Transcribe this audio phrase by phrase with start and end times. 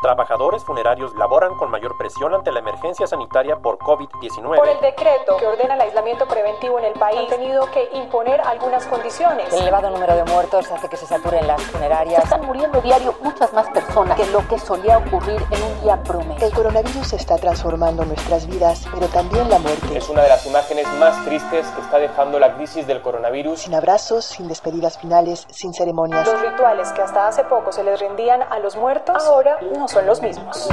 [0.00, 4.56] Trabajadores funerarios laboran con mayor presión ante la emergencia sanitaria por COVID-19.
[4.56, 8.40] Por el decreto que ordena el aislamiento preventivo en el país, han tenido que imponer
[8.42, 9.52] algunas condiciones.
[9.52, 12.22] El elevado número de muertos hace que se saturen las funerarias.
[12.22, 16.46] Están muriendo diario muchas más personas que lo que solía ocurrir en un día promedio.
[16.46, 19.98] El coronavirus está transformando nuestras vidas, pero también la muerte.
[19.98, 23.62] Es una de las imágenes más tristes que está dejando la crisis del coronavirus.
[23.62, 26.24] Sin abrazos, sin despedidas finales, sin ceremonias.
[26.24, 30.06] Los rituales que hasta hace poco se les rendían a los muertos, ahora no son
[30.06, 30.68] los mismos.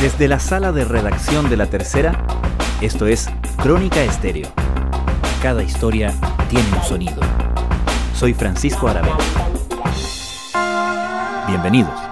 [0.00, 2.24] Desde la sala de redacción de La Tercera,
[2.80, 3.28] esto es
[3.62, 4.48] Crónica Estéreo.
[5.42, 6.12] Cada historia
[6.48, 7.20] tiene un sonido.
[8.14, 9.18] Soy Francisco Aravena.
[11.46, 12.07] Bienvenidos.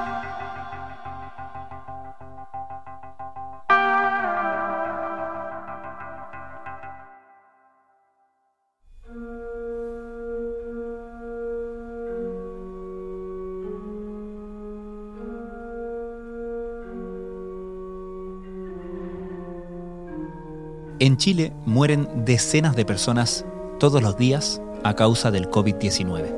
[20.98, 23.44] En Chile mueren decenas de personas
[23.78, 26.34] todos los días a causa del COVID-19.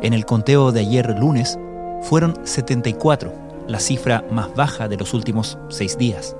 [0.00, 1.58] En el conteo de ayer lunes
[2.00, 3.30] fueron 74,
[3.68, 6.34] la cifra más baja de los últimos seis días.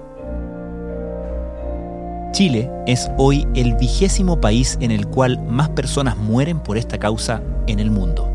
[2.33, 7.42] Chile es hoy el vigésimo país en el cual más personas mueren por esta causa
[7.67, 8.30] en el mundo.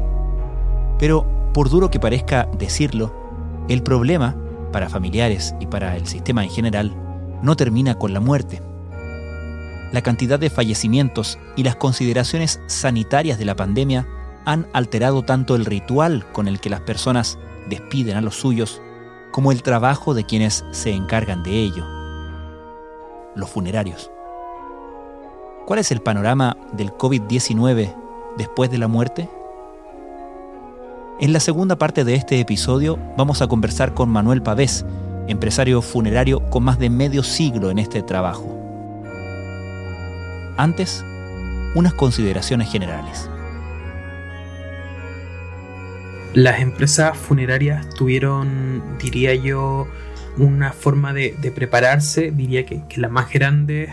[1.00, 3.16] Pero, por duro que parezca decirlo,
[3.68, 4.36] el problema,
[4.72, 6.94] para familiares y para el sistema en general,
[7.42, 8.62] no termina con la muerte
[9.92, 14.08] la cantidad de fallecimientos y las consideraciones sanitarias de la pandemia
[14.46, 17.38] han alterado tanto el ritual con el que las personas
[17.70, 18.82] despiden a los suyos
[19.32, 21.86] como el trabajo de quienes se encargan de ello,
[23.36, 24.10] los funerarios.
[25.66, 27.94] ¿Cuál es el panorama del COVID-19
[28.38, 29.30] después de la muerte?
[31.20, 34.86] En la segunda parte de este episodio vamos a conversar con Manuel Pavés,
[35.28, 38.57] empresario funerario con más de medio siglo en este trabajo.
[40.58, 41.06] Antes,
[41.76, 43.30] unas consideraciones generales.
[46.34, 49.88] Las empresas funerarias tuvieron, diría yo,
[50.38, 53.90] una forma de, prepararse, diría que, las más grandes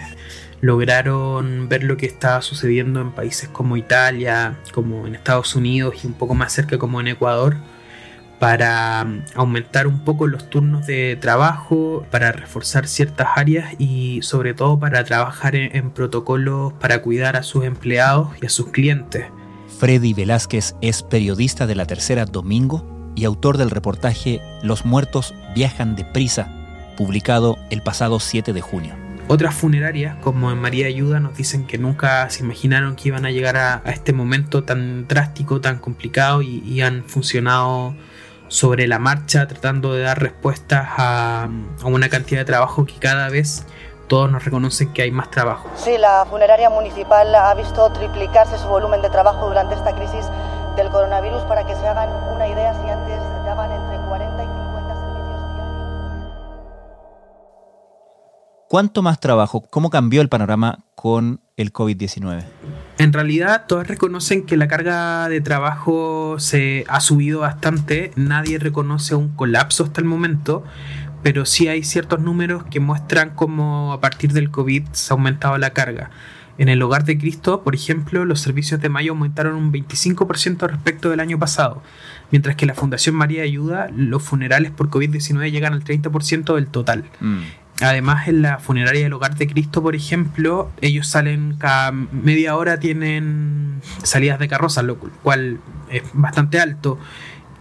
[0.62, 6.06] lograron ver lo que estaba sucediendo en países como Italia, como en Estados Unidos y
[6.06, 7.56] un poco más cerca como en Ecuador
[8.44, 14.52] para mm, aumentar un poco los turnos de trabajo, para reforzar ciertas áreas y sobre
[14.52, 19.24] todo para trabajar en, protocolos para cuidar a sus empleados y a sus clientes.
[19.78, 25.96] Freddy Velázquez es periodista de la tercera Domingo y autor del reportaje Los muertos viajan
[25.96, 26.52] deprisa,
[26.98, 28.94] publicado el pasado 7 de junio.
[29.26, 33.30] Otras funerarias, como en María Ayuda, nos dicen que nunca se imaginaron que iban a
[33.30, 37.96] llegar a, este momento tan drástico, tan complicado y han funcionado
[38.54, 41.48] sobre la marcha, tratando de dar respuestas a,
[41.82, 43.66] una cantidad de trabajo que cada vez
[44.06, 45.68] todos nos reconocen que hay más trabajo.
[45.74, 50.26] Sí, la funeraria municipal ha visto triplicarse su volumen de trabajo durante esta crisis
[50.76, 51.42] del coronavirus.
[51.44, 53.83] Para que se hagan una idea, si antes daban entre
[58.74, 59.60] ¿Cuánto más trabajo?
[59.70, 62.42] ¿Cómo cambió el panorama con el COVID-19?
[62.98, 68.10] En realidad, todos reconocen que la carga de trabajo se ha subido bastante.
[68.16, 70.64] Nadie reconoce un colapso hasta el momento,
[71.22, 75.56] pero sí hay ciertos números que muestran cómo a partir del COVID se ha aumentado
[75.56, 76.10] la carga.
[76.58, 81.10] En el Hogar de Cristo, por ejemplo, los servicios de mayo aumentaron un 25% respecto
[81.10, 81.80] del año pasado,
[82.32, 87.04] mientras que la Fundación María Ayuda, los funerales por COVID-19 llegan al 30% del total.
[87.20, 87.42] Mm.
[87.80, 92.78] Además, en la funeraria del Hogar de Cristo, por ejemplo, ellos salen cada media hora,
[92.78, 95.58] tienen salidas de carroza, lo cual
[95.90, 96.98] es bastante alto.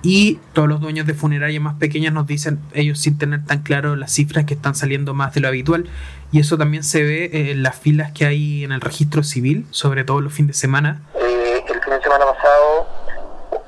[0.06, 3.95] Y todos los dueños de funerarias más pequeñas nos dicen, ellos sin tener tan claro
[3.95, 5.88] las cifras, que están saliendo más de lo habitual.
[6.31, 10.04] Y eso también se ve en las filas que hay en el registro civil, sobre
[10.04, 11.01] todo los fines de semana.
[11.15, 12.88] Eh, el fin de semana pasado,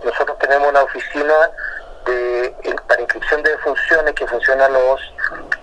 [0.04, 1.34] nosotros tenemos una oficina
[2.06, 2.54] de,
[2.88, 5.00] para inscripción de funciones que funciona los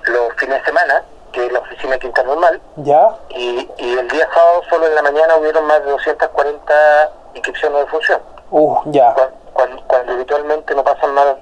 [0.07, 1.03] los fines de semana,
[1.33, 2.61] que es la oficina Quinta Normal.
[2.77, 3.09] ¿Ya?
[3.31, 6.75] Y, y el día sábado, solo en la mañana, hubieron más de 240
[7.35, 8.21] inscripciones de función.
[8.51, 9.15] Uh, ya.
[9.55, 9.83] Cuando,
[10.13, 11.37] habitualmente no pasan más,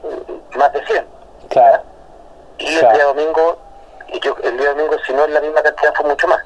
[0.57, 1.05] más de 100.
[1.49, 1.83] Claro.
[2.59, 3.59] Y el día domingo,
[4.09, 6.41] y yo, el día domingo, si no es la misma cantidad, fue mucho más.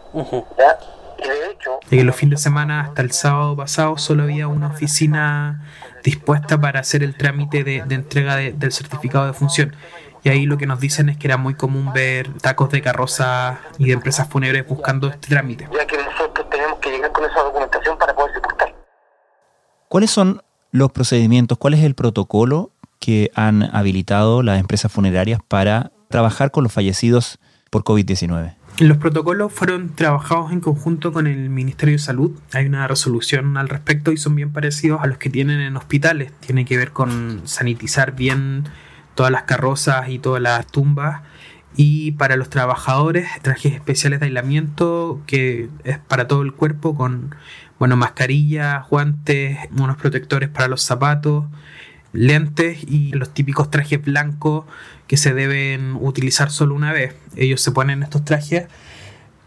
[0.57, 0.79] ¿ya?
[1.19, 1.81] Y de hecho...
[1.91, 5.63] En los fines de semana, hasta el sábado pasado, solo había una oficina
[6.03, 9.75] dispuesta para hacer el trámite de, entrega del certificado de función.
[10.25, 13.61] Y ahí lo que nos dicen es que era muy común ver tacos de carroza
[13.79, 15.69] y de empresas fúnebres buscando este trámite.
[15.71, 18.75] Ya que nosotros tenemos que llegar con esa documentación para poder sepultar.
[19.89, 20.43] ¿Cuáles son
[20.73, 21.59] los procedimientos?
[21.59, 27.39] ¿Cuál es el protocolo que han habilitado las empresas funerarias para trabajar con los fallecidos
[27.69, 28.55] por COVID-19?
[28.79, 32.33] Los protocolos fueron trabajados en conjunto con el Ministerio de Salud.
[32.55, 36.33] Hay una resolución al respecto y son bien parecidos a los que tienen en hospitales.
[36.41, 38.65] Tiene que ver con sanitizar bien
[39.15, 41.23] todas las carrozas y todas las tumbas.
[41.77, 47.35] Y para los trabajadores, trajes especiales de aislamiento que es para todo el cuerpo con
[47.79, 51.45] bueno, mascarillas, guantes, unos protectores para los zapatos,
[52.13, 54.65] lentes y los típicos trajes blancos
[55.09, 57.17] que se deben utilizar solo una vez.
[57.37, 58.69] Ellos se ponen estos trajes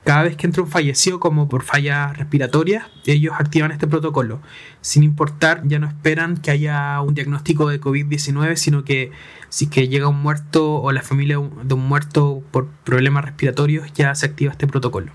[0.07, 4.39] cada vez que entra un fallecido como por fallas respiratorias, ellos activan este protocolo.
[4.79, 9.11] Sin importar, ya no esperan que haya un diagnóstico de COVID-19, sino que
[9.49, 14.15] si que llega un muerto o la familia de un muerto por problemas respiratorios, ya
[14.15, 15.11] se activa este protocolo.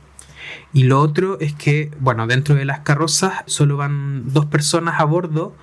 [0.75, 5.05] Y lo otro es que, bueno, dentro de las carrozas solo van dos personas a
[5.05, 5.57] bordo,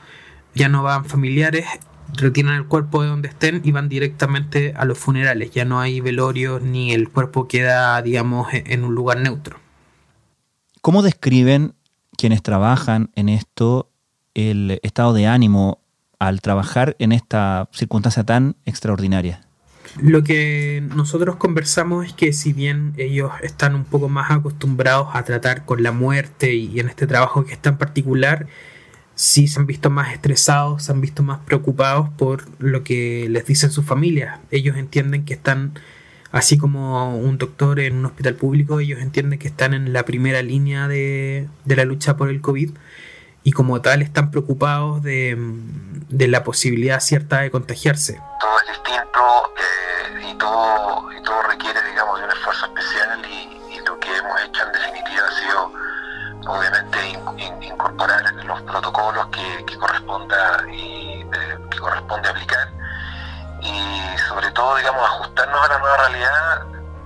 [0.56, 1.68] ya no van familiares
[2.16, 5.52] retiran el cuerpo de donde estén y van directamente a los funerales.
[5.52, 9.60] Ya no hay velorio ni el cuerpo queda, digamos, e-, en un lugar neutro.
[10.82, 11.74] ¿Cómo describen
[12.18, 13.92] quienes trabajan en esto
[14.34, 15.82] el estado de ánimo
[16.20, 19.42] al trabajar en esta circunstancia tan extraordinaria?
[19.98, 25.24] Lo que nosotros conversamos es que si bien ellos están un poco más acostumbrados a
[25.24, 28.48] tratar con la muerte y en este trabajo que es tan particular,
[29.20, 33.46] sí se han visto más estresados, se han visto más preocupados por lo que les
[33.46, 34.40] dicen sus familias.
[34.50, 35.74] Ellos entienden que están,
[36.32, 40.42] así como un doctor en un hospital público, ellos entienden que están en la primera
[40.42, 42.72] línea de, la lucha por el COVID
[43.44, 45.38] y como tal están preocupados de,
[46.10, 48.22] la posibilidad cierta de contagiarse.
[48.40, 53.76] Todo es distinto eh, y, todo, y todo requiere, digamos, de un esfuerzo especial y,
[53.76, 55.90] y lo que hemos hecho en definitiva ha sido
[56.48, 56.89] obviamente
[57.80, 62.68] incorporar los protocolos que, corresponda y eh, que corresponde aplicar
[63.62, 66.66] y sobre todo digamos ajustarnos a la nueva realidad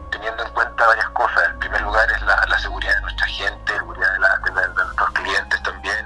[0.10, 1.50] teniendo en cuenta varias cosas.
[1.52, 6.06] En primer lugar es la, seguridad de nuestra gente la seguridad de, nuestros clientes también.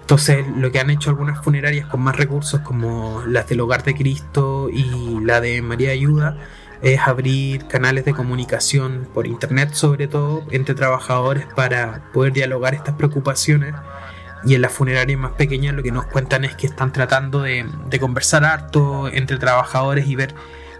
[0.00, 3.94] Entonces, lo que han hecho algunas funerarias con más recursos, como las del Hogar de
[3.94, 6.36] Cristo y la de María Ayuda,
[6.82, 12.94] es abrir canales de comunicación por internet sobre todo entre trabajadores para poder dialogar estas
[12.94, 13.74] preocupaciones
[14.44, 17.66] y en las funerarias más pequeñas lo que nos cuentan es que están tratando de,
[18.00, 20.34] conversar harto entre trabajadores y ver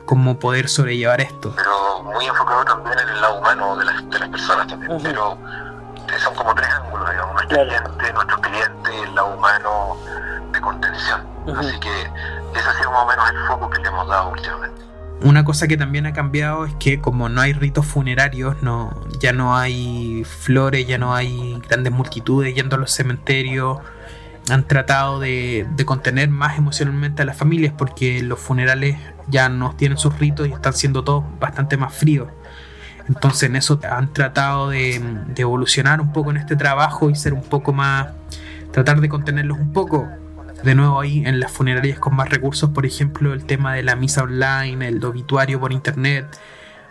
[0.06, 1.52] cómo poder sobrellevar esto.
[1.56, 5.36] Pero muy enfocado también en el lado humano de las, de las personas también, pero
[6.18, 9.96] son como tres ángulos, digamos, nuestro cliente, nuestro cliente, el lado humano
[10.52, 11.26] de contención.
[11.56, 12.02] Así que
[12.54, 14.87] ese ha sido más o menos el foco que le hemos dado últimamente.
[15.22, 19.32] Una cosa que también ha cambiado es que como no hay ritos funerarios, no, ya
[19.32, 23.78] no hay flores, ya no hay grandes multitudes yendo a los cementerios.
[24.48, 29.98] Han tratado de, contener más emocionalmente a las familias porque los funerales ya no tienen
[29.98, 32.28] sus ritos y están siendo todos bastante más fríos.
[33.08, 35.02] Entonces en eso han tratado de,
[35.34, 38.08] de evolucionar un poco en este trabajo y ser un poco más,
[38.70, 40.06] tratar de contenerlos un poco
[40.62, 43.96] de nuevo ahí en las funerarias con más recursos, por ejemplo, el tema de la
[43.96, 46.26] misa online, el obituario por internet,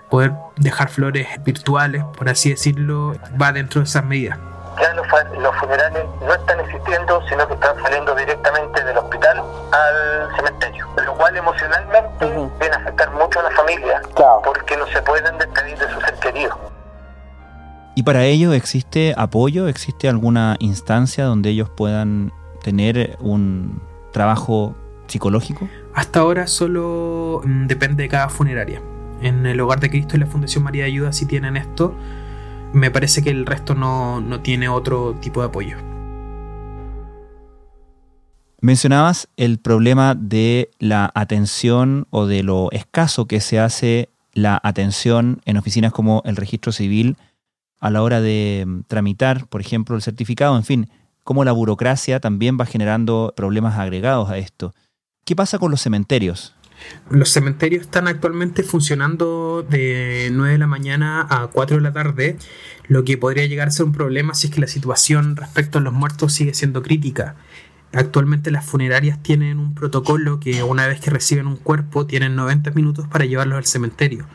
[0.10, 4.38] poder dejar flores virtuales, por así decirlo, va dentro de esas medidas.
[4.80, 5.08] Ya los,
[5.58, 11.36] funerales no están existiendo, sino que están saliendo directamente del hospital al cementerio, lo cual
[11.36, 12.26] emocionalmente
[12.60, 14.02] viene a afectar mucho a la familia,
[14.44, 16.58] porque no se pueden despedir de sus seres queridos.
[17.96, 19.68] ¿Y para ello existe apoyo?
[19.68, 22.32] ¿Existe alguna instancia donde ellos puedan
[22.68, 23.80] tener un
[24.12, 24.76] trabajo
[25.08, 25.70] psicológico?
[25.94, 28.82] Hasta ahora solo mm, depende de cada funeraria.
[29.22, 31.96] En el Hogar de Cristo y la Fundación María de Ayuda sí tienen esto.
[32.74, 35.78] Me parece que el resto no, no tiene otro tipo de apoyo.
[38.60, 45.40] Mencionabas el problema de la atención o de lo escaso que se hace la atención
[45.46, 47.16] en oficinas como el registro civil
[47.80, 50.58] a la hora de mm, tramitar, por ejemplo, el certificado.
[50.58, 50.90] En fin,
[51.28, 54.74] cómo la burocracia también va generando problemas agregados a esto.
[55.26, 56.56] ¿Qué pasa con los cementerios?
[57.10, 62.38] Los cementerios están actualmente funcionando de 9 de la mañana a 4 de la tarde,
[62.88, 65.82] lo que podría llegar a ser un problema si es que la situación respecto a
[65.82, 67.36] los muertos sigue siendo crítica.
[67.92, 72.72] Actualmente las funerarias tienen un protocolo que una vez que reciben un cuerpo tienen 90
[72.72, 74.26] minutos para llevarlos al cementerio.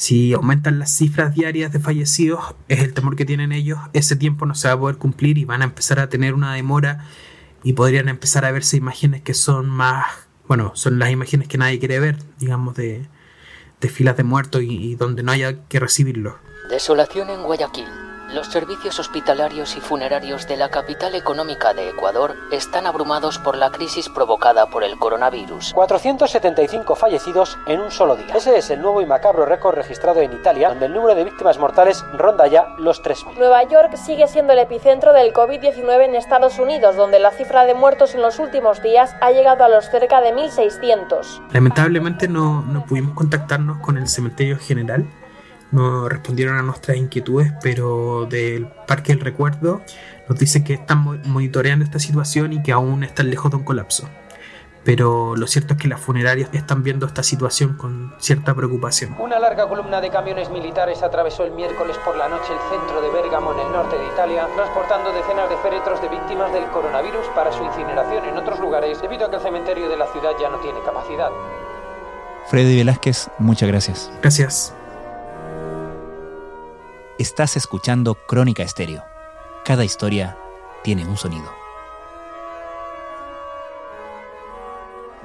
[0.00, 4.46] Si aumentan las cifras diarias de fallecidos, es el temor que tienen ellos, ese tiempo
[4.46, 7.04] no se va a poder cumplir y van a empezar a tener una demora
[7.62, 10.06] y podrían empezar a verse imágenes que son más,
[10.48, 13.08] bueno, son las imágenes que nadie quiere ver, digamos, de,
[13.78, 16.32] de filas de muertos y, y donde no haya que recibirlos.
[16.70, 18.09] Desolación en Guayaquil.
[18.32, 23.72] Los servicios hospitalarios y funerarios de la capital económica de Ecuador están abrumados por la
[23.72, 25.72] crisis provocada por el coronavirus.
[25.72, 28.32] 475 fallecidos en un solo día.
[28.36, 31.58] Ese es el nuevo y macabro récord registrado en Italia, donde el número de víctimas
[31.58, 33.36] mortales ronda ya los 3.000.
[33.36, 37.74] Nueva York sigue siendo el epicentro del COVID-19 en Estados Unidos, donde la cifra de
[37.74, 41.40] muertos en los últimos días ha llegado a los cerca de 1.600.
[41.50, 45.08] Lamentablemente no, no pudimos contactarnos con el cementerio general
[45.72, 49.82] no respondieron a nuestras inquietudes, pero del Parque del Recuerdo
[50.28, 54.08] nos dice que están monitoreando esta situación y que aún están lejos de un colapso.
[54.82, 59.14] Pero lo cierto es que las funerarias están viendo esta situación con cierta preocupación.
[59.18, 63.10] Una larga columna de camiones militares atravesó el miércoles por la noche el centro de
[63.10, 67.52] Bérgamo en el norte de Italia, transportando decenas de féretros de víctimas del coronavirus para
[67.52, 70.58] su incineración en otros lugares, debido a que el cementerio de la ciudad ya no
[70.60, 71.30] tiene capacidad.
[72.48, 74.10] Freddy Velázquez, muchas gracias.
[74.22, 74.74] Gracias.
[77.20, 79.04] Estás escuchando Crónica Estéreo.
[79.62, 80.38] Cada historia
[80.82, 81.44] tiene un sonido.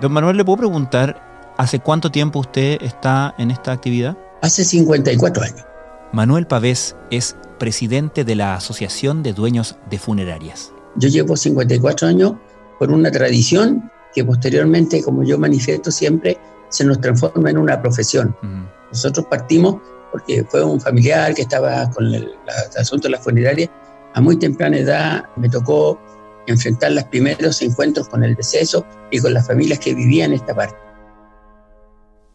[0.01, 4.17] Don Manuel, ¿le puedo preguntar hace cuánto tiempo usted está en esta actividad?
[4.41, 5.65] Hace 54 años.
[6.11, 10.73] Manuel Pavés es presidente de la Asociación de Dueños de Funerarias.
[10.97, 12.33] Yo llevo 54 años
[12.77, 16.37] por una tradición que posteriormente, como yo manifiesto siempre,
[16.67, 18.35] se nos transforma en una profesión.
[18.43, 18.69] Uh -huh.
[18.91, 19.77] Nosotros partimos
[20.15, 23.69] porque fue un familiar que estaba con el, el asunto de la funeraria.
[24.13, 25.99] A muy temprana edad me tocó
[26.47, 30.55] enfrentar los primeros encuentros con el deceso y con las familias que vivían en esta
[30.55, 30.77] parte.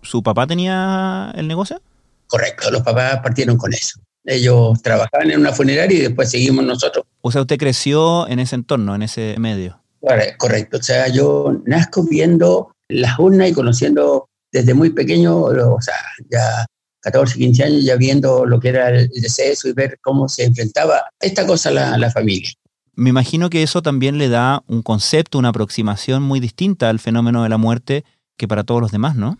[0.02, 1.80] ¿Su papá tenía el negocio?
[2.26, 3.98] Correcto, los papás partieron con eso.
[4.26, 7.06] Ellos trabajaban en una funeraria y después seguimos nosotros.
[7.22, 9.80] O sea, usted creció en ese entorno, en ese medio.
[10.36, 15.94] Correcto, o sea, yo nazco viendo las urnas y conociendo desde muy pequeño, o sea,
[16.30, 16.66] ya
[17.00, 21.02] 14, 15 años ya viendo lo que era el deceso y ver cómo se enfrentaba
[21.20, 22.50] esta cosa la, la, familia.
[22.94, 27.42] Me imagino que eso también le da un concepto, una aproximación muy distinta al fenómeno
[27.42, 28.04] de la muerte
[28.36, 29.38] que para todos los demás, ¿no?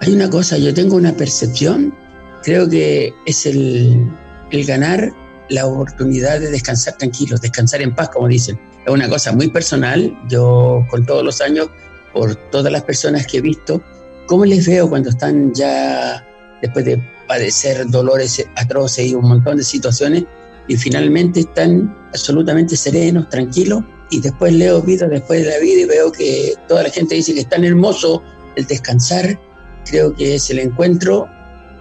[0.00, 1.94] Hay una cosa, yo tengo una percepción,
[2.42, 4.10] creo que es el,
[4.50, 5.12] el ganar
[5.48, 8.58] la oportunidad de descansar tranquilos, descansar en paz, como dicen.
[8.84, 11.68] Es una cosa muy personal, yo con todos los años,
[12.12, 13.82] por todas las personas que he visto,
[14.26, 16.24] ¿Cómo les veo cuando están ya
[16.60, 20.24] después de padecer dolores atroces y un montón de situaciones
[20.68, 23.82] y finalmente están absolutamente serenos, tranquilos?
[24.10, 27.34] Y después leo vida después de la vida y veo que toda la gente dice
[27.34, 28.22] que es tan hermoso
[28.56, 29.38] el descansar.
[29.84, 31.28] Creo que es el encuentro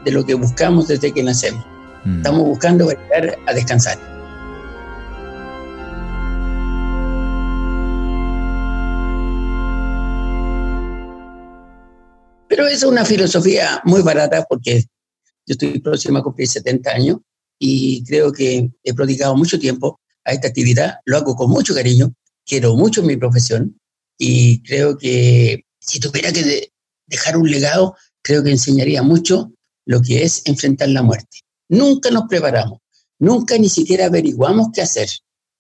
[0.04, 1.66] de lo que buscamos desde que nacemos.
[2.04, 2.18] Mm.
[2.18, 4.15] Estamos buscando llegar a descansar.
[12.56, 14.80] Pero es una filosofía muy barata porque
[15.46, 17.18] yo estoy próximo a cumplir 70 años
[17.60, 22.14] y creo que he prodigado mucho tiempo a esta actividad, lo hago con mucho cariño,
[22.46, 23.78] quiero mucho mi profesión
[24.18, 26.74] y creo que si tuviera que de
[27.08, 29.52] dejar un legado, creo que enseñaría mucho
[29.86, 31.40] lo que es enfrentar la muerte.
[31.68, 32.80] Nunca nos preparamos,
[33.20, 35.10] nunca ni siquiera averiguamos qué hacer.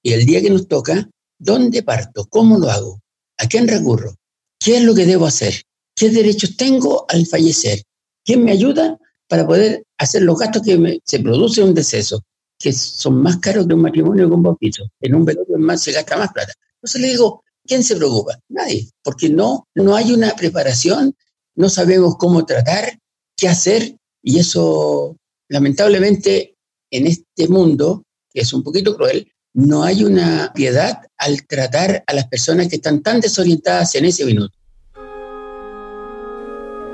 [0.02, 2.26] Y el día que nos toca, ¿dónde parto?
[2.30, 3.02] ¿Cómo lo hago?
[3.38, 4.16] ¿A quién recurro?
[4.58, 5.62] ¿Qué es lo que debo hacer?
[5.96, 7.82] ¿Qué derechos tengo al fallecer?
[8.24, 8.98] ¿Quién me ayuda
[9.28, 12.22] para poder hacer los gastos que me, se produce un deceso?
[12.60, 14.84] Que son más caros que un matrimonio con bautizo.
[15.00, 16.52] En un velorio más se gasta más plata.
[16.76, 18.38] Entonces le digo, ¿quién se preocupa?
[18.50, 21.16] Nadie, porque no, no hay una preparación,
[21.56, 23.00] no sabemos cómo tratar,
[23.38, 25.16] qué hacer, y eso,
[25.48, 26.56] lamentablemente,
[26.92, 32.14] en este mundo, que es un poquito cruel, no hay una piedad al tratar a
[32.14, 34.58] las personas que están tan desorientadas en ese minuto.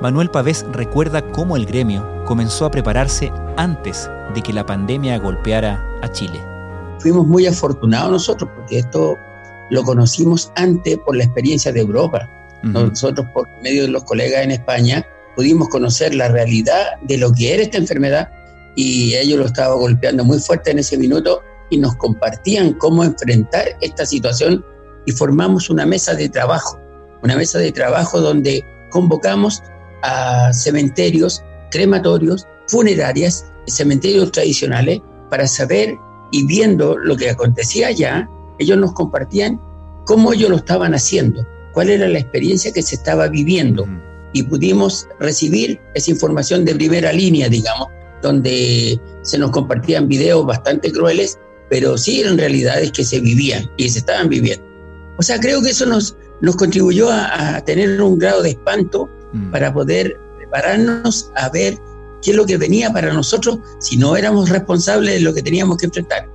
[0.02, 5.86] Manuel Pavés recuerda cómo el gremio comenzó a prepararse antes de que la pandemia golpeara
[6.02, 6.42] a Chile.
[6.98, 9.16] Fuimos muy afortunados nosotros porque esto
[9.70, 12.28] lo conocimos antes por la experiencia de Europa.
[12.64, 12.90] Uh -huh.
[12.90, 15.06] Nosotros, por medio de los colegas en España,
[15.36, 18.28] pudimos conocer la realidad de lo que era esta enfermedad
[18.76, 23.66] y ellos lo estaban golpeando muy fuerte en ese minuto y nos compartían cómo enfrentar
[23.82, 24.66] esta situación
[25.06, 26.80] y formamos una mesa de trabajo,
[27.22, 29.62] una mesa de trabajo donde convocamos
[30.04, 35.96] a cementerios, crematorios, funerarias, cementerios tradicionales, para saber
[36.32, 38.30] y viendo lo que acontecía allá,
[38.60, 39.60] ellos nos compartían
[40.06, 43.86] cómo ellos lo estaban haciendo, cuál era la experiencia que se estaba viviendo.
[44.34, 47.88] Y pudimos recibir esa información de primera línea, digamos,
[48.22, 51.38] donde se nos compartían videos bastante crueles,
[51.70, 54.66] pero sí eran realidades que se vivían y se estaban viviendo.
[55.18, 59.52] O sea, creo que eso nos, nos contribuyó a, tener un grado de espanto mm.
[59.52, 61.78] para poder prepararnos a ver
[62.22, 65.78] qué es lo que venía para nosotros si no éramos responsables de lo que teníamos
[65.78, 66.30] que enfrentar.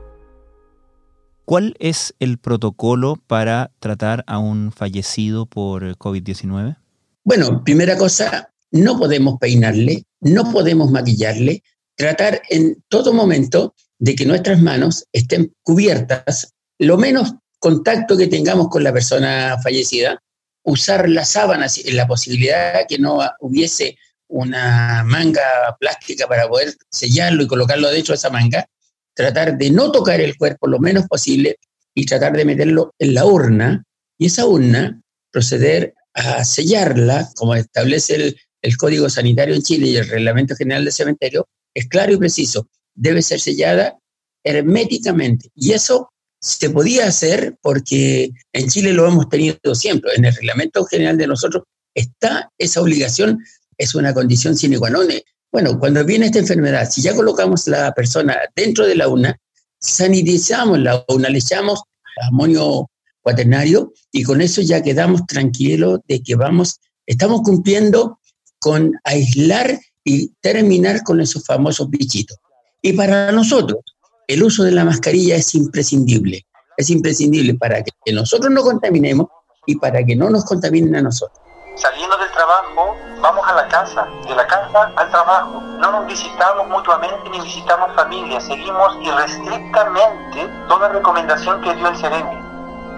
[1.45, 6.77] ¿Cuál es el protocolo para tratar a un fallecido por COVID-19?
[7.23, 11.63] Bueno, primera cosa, no podemos peinarle, no podemos maquillarle,
[11.97, 18.69] tratar en todo momento de que nuestras manos estén cubiertas, lo menos contacto que tengamos
[18.69, 20.21] con la persona fallecida,
[20.67, 23.97] usar las sábanas la posibilidad que no hubiese
[24.29, 28.67] una manga plástica para poder sellarlo y colocarlo de esa manga,
[29.15, 31.57] tratar de no tocar el cuerpo lo menos posible
[31.95, 33.85] y tratar de meterlo en la urna
[34.19, 39.97] y esa urna proceder a sellarla, como establece el, el Código Sanitario en Chile y
[39.97, 43.97] el Reglamento General del Cementerio, es claro y preciso, debe ser sellada
[44.43, 45.51] herméticamente.
[45.55, 50.13] Y eso se podía hacer porque en Chile lo hemos tenido siempre.
[50.17, 51.65] En el reglamento general de nosotros
[51.95, 53.45] está esa obligación,
[53.79, 55.09] es una condición sine qua non.
[55.51, 59.39] Bueno, cuando viene esta enfermedad, si ya colocamos la persona dentro de la urna,
[59.79, 61.83] sanitizamos la urna, le echamos
[62.29, 62.91] amonio
[63.23, 68.19] cuaternario y con eso ya quedamos tranquilos de que vamos, estamos cumpliendo
[68.59, 72.39] con aislar y terminar con esos famosos bichitos.
[72.83, 73.81] Y para nosotros,
[74.27, 76.47] el uso de la mascarilla es imprescindible.
[76.77, 79.29] Es imprescindible para que nosotros no contaminemos
[79.67, 81.39] y para que no nos contaminen a nosotros.
[81.77, 85.61] Saliendo del trabajo, vamos a la casa, de la casa al trabajo.
[85.61, 92.47] No nos visitamos mutuamente ni visitamos familia, seguimos irrestrictamente toda recomendación que dio el CEREMI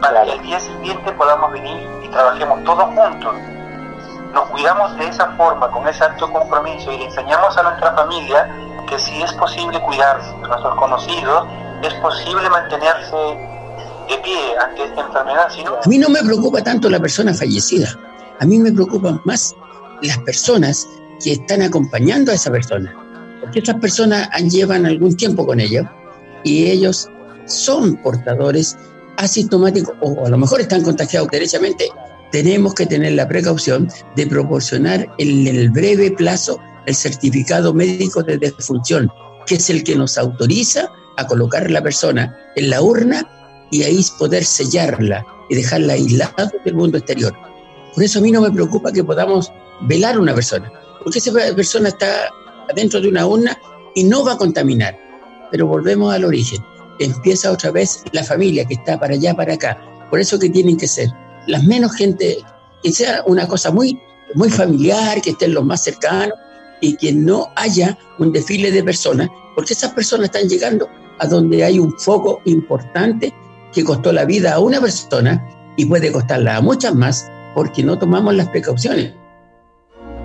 [0.01, 3.35] para que el día siguiente podamos venir y trabajemos todos juntos.
[4.33, 8.49] Nos cuidamos de esa forma, con ese alto compromiso y le enseñamos a nuestra familia
[8.89, 11.47] que si es posible cuidarse de nuestros conocidos,
[11.83, 13.17] es posible mantenerse
[14.09, 15.49] de pie ante esta enfermedad.
[15.85, 17.89] A mí no me preocupa tanto la persona fallecida,
[18.41, 19.55] a mí me preocupan más
[20.03, 20.87] las personas
[21.23, 22.95] que están acompañando a esa persona,
[23.41, 25.91] porque estas personas llevan algún tiempo con ella
[26.45, 27.09] y ellos
[27.47, 28.77] son portadores
[29.17, 31.89] asintomáticos o a lo mejor están contagiados derechamente.
[32.31, 38.39] Tenemos que tener la precaución de proporcionar en el breve plazo el certificado médico de
[38.39, 39.11] defunción,
[39.47, 43.27] que es el que nos autoriza a colocar la persona en la urna
[43.71, 47.35] y ahí poder sellarla y dejarla aislada del mundo exterior.
[47.95, 50.71] Por eso a mí no me preocupa que podamos velar a una persona,
[51.03, 52.31] porque esa persona está
[52.75, 53.59] dentro de una urna
[53.95, 54.97] y no va a contaminar.
[55.51, 56.63] Pero volvemos al origen.
[57.01, 59.79] Empieza otra vez la familia que está para allá, para acá.
[60.11, 61.09] Por eso que tienen que ser
[61.49, 62.39] las menos gente,
[62.83, 63.99] que sea una cosa muy,
[64.35, 66.39] muy familiar, que estén los más cercanos,
[66.81, 71.65] y que no haya un desfile de personas, porque esas personas están llegando a donde
[71.65, 73.35] hay un foco importante
[73.73, 75.45] que costó la vida a una persona
[75.77, 79.13] y puede costarla a muchas más porque no tomamos las precauciones.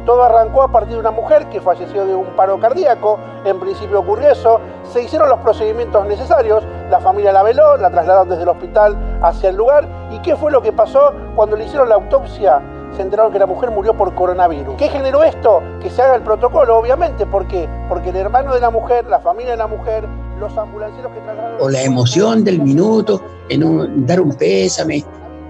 [0.06, 3.20] Todo arrancó a partir de una mujer que falleció de un paro cardíaco.
[3.46, 4.60] En principio ocurrió eso.
[4.92, 6.63] Se hicieron los procedimientos necesarios.
[6.89, 9.88] La familia la veló, la trasladaron desde el hospital hacia el lugar.
[10.12, 12.62] ¿Y qué fue lo que pasó cuando le hicieron la autopsia?
[12.96, 14.76] se enteraron que la mujer murió por coronavirus.
[14.78, 15.62] ¿Qué generó esto?
[15.82, 17.26] Que se haga el protocolo, obviamente.
[17.26, 17.68] ¿Por qué?
[17.89, 20.08] Porque el hermano de la mujer, la familia de la mujer,
[20.39, 21.58] los ambulancieros que trasladaron...
[21.60, 25.04] O la emoción del minuto, en dar un pésame,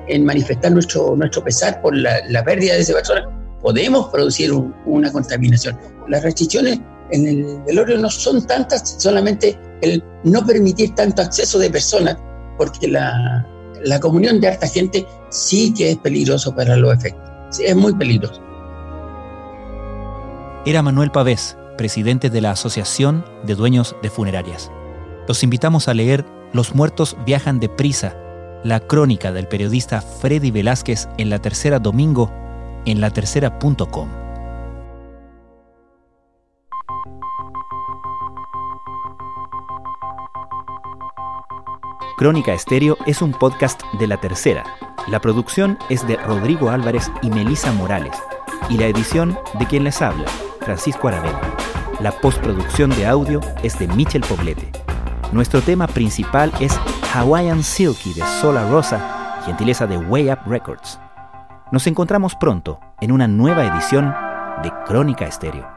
[0.07, 3.27] en manifestar nuestro, nuestro pesar por la, pérdida de esa persona,
[3.63, 4.51] podemos producir
[4.85, 5.79] una contaminación.
[6.07, 6.79] Las restricciones
[7.11, 12.17] en el velorio no son tantas, solamente el no permitir tanto acceso de personas,
[12.57, 13.47] porque la,
[13.83, 17.23] la comunión de harta gente sí que es peligroso para los efectos
[17.59, 18.41] es muy peligroso.
[20.65, 24.71] Era Manuel Pavés, presidente de la Asociación de Dueños de Funerarias.
[25.27, 28.15] Los invitamos a leer Los muertos viajan deprisa,
[28.63, 32.31] la crónica del periodista Freddy Velázquez en la tercera domingo
[32.85, 34.09] en latercera.com.
[42.17, 44.63] Crónica Estéreo es un podcast de La Tercera
[45.07, 48.15] la producción es de Rodrigo Álvarez y Melisa Morales,
[48.69, 50.25] y la edición de quien les habla,
[50.61, 51.41] Francisco Aravena.
[51.99, 54.71] La postproducción de audio es de Michel Poblete.
[55.33, 56.79] Nuestro tema principal es
[57.13, 61.02] Hawaiian Silky de Sola Rosa, gentileza de Way Up Records.
[61.73, 64.13] Nos encontramos pronto en una nueva edición
[64.61, 65.67] de Crónica Estéreo.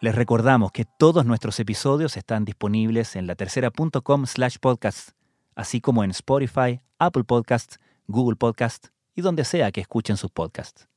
[0.00, 5.10] Les recordamos que todos nuestros episodios están disponibles en latercera.com slash podcast
[5.54, 7.78] así como en Spotify, Apple Podcasts,
[8.08, 10.88] Google Podcasts y donde sea que escuchen sus podcasts.